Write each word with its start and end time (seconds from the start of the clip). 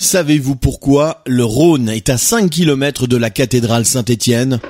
Savez-vous 0.00 0.54
pourquoi 0.54 1.22
le 1.26 1.44
Rhône 1.44 1.88
est 1.88 2.08
à 2.08 2.16
5 2.16 2.48
km 2.50 3.08
de 3.08 3.16
la 3.16 3.30
cathédrale 3.30 3.84
Saint-Étienne? 3.84 4.60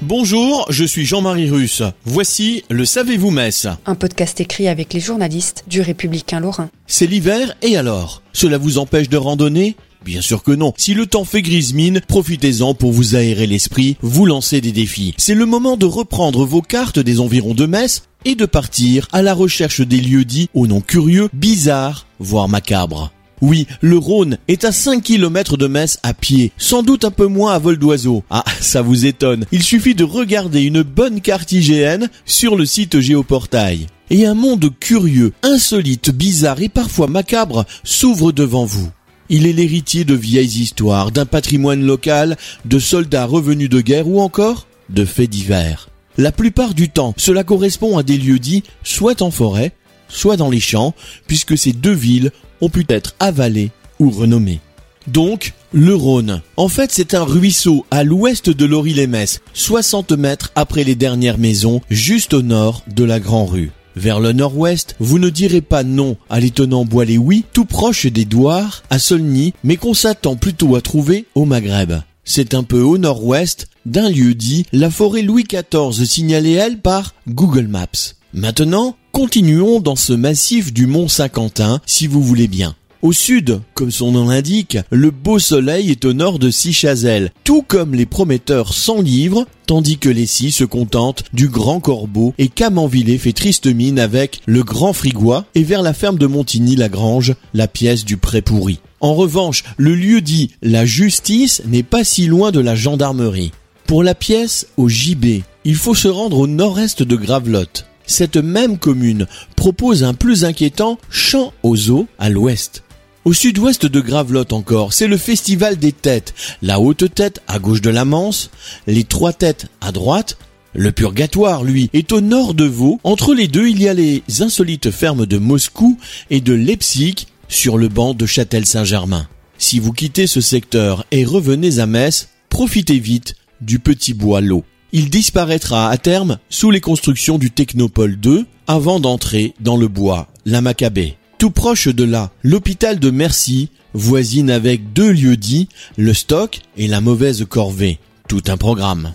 Bonjour, 0.00 0.64
je 0.70 0.86
suis 0.86 1.04
Jean-Marie 1.04 1.50
Russe. 1.50 1.82
Voici 2.06 2.64
le 2.70 2.86
Savez-vous 2.86 3.30
Metz 3.30 3.66
Un 3.84 3.94
podcast 3.94 4.40
écrit 4.40 4.68
avec 4.68 4.94
les 4.94 5.00
journalistes 5.00 5.64
du 5.68 5.82
Républicain 5.82 6.40
Lorrain. 6.40 6.70
C'est 6.86 7.06
l'hiver 7.06 7.54
et 7.60 7.76
alors? 7.76 8.22
Cela 8.32 8.56
vous 8.56 8.78
empêche 8.78 9.10
de 9.10 9.18
randonner? 9.18 9.76
Bien 10.02 10.22
sûr 10.22 10.42
que 10.42 10.52
non. 10.52 10.72
Si 10.78 10.94
le 10.94 11.06
temps 11.06 11.24
fait 11.24 11.40
grise 11.42 11.74
mine, 11.74 12.00
profitez-en 12.06 12.74
pour 12.74 12.92
vous 12.92 13.16
aérer 13.16 13.46
l'esprit, 13.46 13.96
vous 14.02 14.24
lancer 14.26 14.60
des 14.60 14.72
défis. 14.72 15.14
C'est 15.18 15.34
le 15.34 15.46
moment 15.46 15.76
de 15.76 15.86
reprendre 15.86 16.44
vos 16.46 16.62
cartes 16.62 16.98
des 16.98 17.20
environs 17.20 17.54
de 17.54 17.66
Metz 17.66 18.02
et 18.24 18.34
de 18.34 18.46
partir 18.46 19.08
à 19.12 19.22
la 19.22 19.34
recherche 19.34 19.80
des 19.80 20.00
lieux 20.00 20.24
dits 20.24 20.48
au 20.54 20.66
nom 20.66 20.80
curieux, 20.80 21.28
bizarres, 21.32 22.06
voire 22.18 22.48
macabres. 22.48 23.12
Oui, 23.40 23.66
le 23.80 23.98
Rhône 23.98 24.38
est 24.48 24.64
à 24.64 24.72
5 24.72 25.02
km 25.02 25.56
de 25.56 25.66
Metz 25.66 25.98
à 26.02 26.14
pied, 26.14 26.52
sans 26.56 26.82
doute 26.82 27.04
un 27.04 27.10
peu 27.10 27.26
moins 27.26 27.52
à 27.52 27.58
vol 27.58 27.76
d'oiseau. 27.76 28.24
Ah, 28.30 28.44
ça 28.60 28.80
vous 28.80 29.06
étonne. 29.06 29.44
Il 29.52 29.62
suffit 29.62 29.94
de 29.94 30.04
regarder 30.04 30.62
une 30.62 30.82
bonne 30.82 31.20
carte 31.20 31.52
IGN 31.52 32.06
sur 32.24 32.56
le 32.56 32.64
site 32.64 33.00
Géoportail. 33.00 33.86
Et 34.10 34.26
un 34.26 34.34
monde 34.34 34.70
curieux, 34.80 35.32
insolite, 35.42 36.10
bizarre 36.10 36.62
et 36.62 36.68
parfois 36.68 37.06
macabre 37.06 37.64
s'ouvre 37.82 38.32
devant 38.32 38.64
vous. 38.64 38.88
Il 39.28 39.46
est 39.46 39.52
l'héritier 39.52 40.04
de 40.04 40.14
vieilles 40.14 40.60
histoires, 40.62 41.10
d'un 41.10 41.26
patrimoine 41.26 41.84
local, 41.84 42.36
de 42.64 42.78
soldats 42.78 43.24
revenus 43.24 43.70
de 43.70 43.80
guerre 43.80 44.08
ou 44.08 44.20
encore 44.20 44.66
de 44.90 45.04
faits 45.04 45.30
divers. 45.30 45.88
La 46.16 46.30
plupart 46.30 46.74
du 46.74 46.90
temps, 46.90 47.14
cela 47.16 47.42
correspond 47.42 47.98
à 47.98 48.04
des 48.04 48.18
lieux 48.18 48.38
dits 48.38 48.62
soit 48.84 49.20
en 49.20 49.30
forêt, 49.30 49.72
soit 50.08 50.36
dans 50.36 50.50
les 50.50 50.60
champs, 50.60 50.94
puisque 51.26 51.58
ces 51.58 51.72
deux 51.72 51.92
villes 51.92 52.30
ont 52.60 52.68
pu 52.68 52.84
être 52.88 53.14
avalées 53.18 53.70
ou 53.98 54.10
renommées. 54.10 54.60
Donc, 55.06 55.52
le 55.72 55.94
Rhône. 55.94 56.40
En 56.56 56.68
fait, 56.68 56.90
c'est 56.92 57.14
un 57.14 57.24
ruisseau 57.24 57.84
à 57.90 58.04
l'ouest 58.04 58.48
de 58.48 58.64
Lori-les-Metz, 58.64 59.40
60 59.52 60.12
mètres 60.12 60.52
après 60.54 60.84
les 60.84 60.94
dernières 60.94 61.36
maisons, 61.36 61.80
juste 61.90 62.32
au 62.32 62.42
nord 62.42 62.84
de 62.86 63.04
la 63.04 63.20
Grand 63.20 63.44
Rue. 63.44 63.72
Vers 63.96 64.18
le 64.18 64.32
nord-ouest, 64.32 64.96
vous 65.00 65.18
ne 65.18 65.30
direz 65.30 65.60
pas 65.60 65.84
non 65.84 66.16
à 66.30 66.40
l'étonnant 66.40 66.84
bois 66.84 67.04
les 67.04 67.18
oui, 67.18 67.44
tout 67.52 67.64
proche 67.64 68.06
des 68.06 68.24
Douars, 68.24 68.82
à 68.90 68.98
Solny, 68.98 69.52
mais 69.62 69.76
qu'on 69.76 69.94
s'attend 69.94 70.36
plutôt 70.36 70.74
à 70.74 70.80
trouver 70.80 71.26
au 71.34 71.44
Maghreb. 71.44 71.92
C'est 72.24 72.54
un 72.54 72.62
peu 72.62 72.80
au 72.80 72.98
nord-ouest 72.98 73.68
d'un 73.86 74.08
lieu 74.08 74.34
dit 74.34 74.66
la 74.72 74.90
forêt 74.90 75.22
Louis 75.22 75.44
XIV 75.44 76.06
signalée 76.06 76.52
elle 76.52 76.80
par 76.80 77.14
Google 77.28 77.66
Maps. 77.66 78.14
Maintenant, 78.32 78.96
continuons 79.12 79.80
dans 79.80 79.96
ce 79.96 80.12
massif 80.12 80.72
du 80.72 80.86
Mont 80.86 81.08
Saint-Quentin 81.08 81.80
si 81.86 82.06
vous 82.06 82.22
voulez 82.22 82.48
bien. 82.48 82.74
Au 83.04 83.12
sud, 83.12 83.60
comme 83.74 83.90
son 83.90 84.12
nom 84.12 84.30
l'indique, 84.30 84.78
le 84.90 85.10
beau 85.10 85.38
soleil 85.38 85.90
est 85.90 86.06
au 86.06 86.14
nord 86.14 86.38
de 86.38 86.50
Sichazel, 86.50 87.32
tout 87.44 87.60
comme 87.60 87.94
les 87.94 88.06
prometteurs 88.06 88.72
sans 88.72 89.02
livres, 89.02 89.46
tandis 89.66 89.98
que 89.98 90.08
les 90.08 90.24
six 90.24 90.52
se 90.52 90.64
contentent 90.64 91.22
du 91.34 91.48
Grand 91.48 91.80
Corbeau 91.80 92.32
et 92.38 92.48
Camanvillé 92.48 93.18
fait 93.18 93.34
triste 93.34 93.66
mine 93.66 93.98
avec 93.98 94.40
le 94.46 94.62
Grand 94.62 94.94
Frigois 94.94 95.44
et 95.54 95.64
vers 95.64 95.82
la 95.82 95.92
ferme 95.92 96.16
de 96.16 96.26
Montigny-la-Grange, 96.26 97.34
la 97.52 97.68
pièce 97.68 98.06
du 98.06 98.16
Pré 98.16 98.40
pourri. 98.40 98.80
En 99.00 99.14
revanche, 99.14 99.64
le 99.76 99.94
lieu 99.94 100.22
dit 100.22 100.52
la 100.62 100.86
justice 100.86 101.60
n'est 101.66 101.82
pas 101.82 102.04
si 102.04 102.26
loin 102.26 102.52
de 102.52 102.60
la 102.60 102.74
gendarmerie. 102.74 103.52
Pour 103.86 104.02
la 104.02 104.14
pièce 104.14 104.66
au 104.78 104.88
JB, 104.88 105.42
il 105.64 105.74
faut 105.76 105.94
se 105.94 106.08
rendre 106.08 106.38
au 106.38 106.46
nord-est 106.46 107.02
de 107.02 107.16
Gravelotte. 107.16 107.86
Cette 108.06 108.38
même 108.38 108.78
commune 108.78 109.26
propose 109.56 110.04
un 110.04 110.14
plus 110.14 110.44
inquiétant 110.44 110.98
champ 111.10 111.52
aux 111.62 111.90
eaux 111.90 112.06
à 112.18 112.30
l'ouest. 112.30 112.82
Au 113.26 113.34
sud-ouest 113.34 113.84
de 113.84 114.00
Gravelotte 114.00 114.54
encore, 114.54 114.94
c'est 114.94 115.06
le 115.06 115.18
festival 115.18 115.76
des 115.76 115.92
têtes. 115.92 116.34
La 116.62 116.80
haute 116.80 117.14
tête 117.14 117.42
à 117.46 117.58
gauche 117.58 117.82
de 117.82 117.90
la 117.90 118.06
Manse, 118.06 118.50
les 118.86 119.04
trois 119.04 119.34
têtes 119.34 119.66
à 119.82 119.92
droite. 119.92 120.38
Le 120.72 120.90
purgatoire, 120.90 121.62
lui, 121.62 121.90
est 121.92 122.10
au 122.12 122.20
nord 122.22 122.54
de 122.54 122.64
Vaux. 122.64 123.00
Entre 123.04 123.34
les 123.34 123.48
deux, 123.48 123.68
il 123.68 123.82
y 123.82 123.88
a 123.88 123.94
les 123.94 124.22
insolites 124.40 124.90
fermes 124.90 125.26
de 125.26 125.38
Moscou 125.38 125.98
et 126.30 126.40
de 126.40 126.54
Leipzig 126.54 127.26
sur 127.48 127.76
le 127.76 127.88
banc 127.88 128.14
de 128.14 128.26
Châtel-Saint-Germain. 128.26 129.28
Si 129.58 129.78
vous 129.78 129.92
quittez 129.92 130.26
ce 130.26 130.40
secteur 130.40 131.04
et 131.10 131.24
revenez 131.24 131.78
à 131.78 131.86
Metz, 131.86 132.28
profitez 132.48 132.98
vite 132.98 133.36
du 133.64 133.78
petit 133.78 134.14
bois 134.14 134.40
lot. 134.40 134.64
Il 134.92 135.10
disparaîtra 135.10 135.90
à 135.90 135.96
terme 135.96 136.38
sous 136.48 136.70
les 136.70 136.80
constructions 136.80 137.38
du 137.38 137.50
Technopole 137.50 138.16
2 138.16 138.46
avant 138.66 139.00
d'entrer 139.00 139.54
dans 139.60 139.76
le 139.76 139.88
bois, 139.88 140.28
la 140.46 140.60
Maccabée. 140.60 141.16
Tout 141.38 141.50
proche 141.50 141.88
de 141.88 142.04
là, 142.04 142.30
l'hôpital 142.42 143.00
de 143.00 143.10
Mercy 143.10 143.70
voisine 143.92 144.50
avec 144.50 144.92
deux 144.92 145.10
lieux 145.10 145.36
dits, 145.36 145.68
le 145.96 146.14
stock 146.14 146.60
et 146.76 146.86
la 146.86 147.00
mauvaise 147.00 147.44
corvée. 147.48 147.98
Tout 148.28 148.42
un 148.48 148.56
programme. 148.56 149.12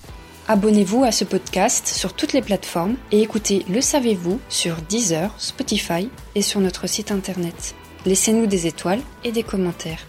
Abonnez-vous 0.48 1.04
à 1.04 1.12
ce 1.12 1.26
podcast 1.26 1.88
sur 1.88 2.14
toutes 2.14 2.34
les 2.34 2.42
plateformes 2.42 2.96
et 3.12 3.22
écoutez 3.22 3.66
Le 3.70 3.82
Savez-vous 3.82 4.40
sur 4.50 4.78
Deezer, 4.90 5.34
Spotify 5.38 6.10
et 6.36 6.42
sur 6.42 6.60
notre 6.60 6.88
site 6.88 7.12
internet. 7.12 7.76
Laissez-nous 8.06 8.48
des 8.48 8.66
étoiles 8.66 9.02
et 9.24 9.32
des 9.32 9.44
commentaires. 9.44 10.09